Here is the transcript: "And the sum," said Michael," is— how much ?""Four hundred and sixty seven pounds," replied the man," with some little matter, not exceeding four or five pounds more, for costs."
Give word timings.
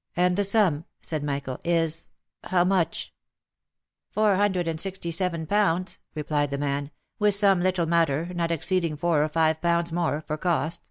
"And 0.16 0.34
the 0.34 0.42
sum," 0.42 0.86
said 1.02 1.22
Michael," 1.22 1.60
is— 1.78 2.08
how 2.42 2.64
much 2.64 3.12
?""Four 4.10 4.34
hundred 4.34 4.66
and 4.66 4.80
sixty 4.80 5.12
seven 5.12 5.46
pounds," 5.46 6.00
replied 6.16 6.50
the 6.50 6.58
man," 6.58 6.90
with 7.20 7.36
some 7.36 7.60
little 7.60 7.86
matter, 7.86 8.26
not 8.34 8.50
exceeding 8.50 8.96
four 8.96 9.22
or 9.22 9.28
five 9.28 9.60
pounds 9.62 9.92
more, 9.92 10.24
for 10.26 10.36
costs." 10.36 10.90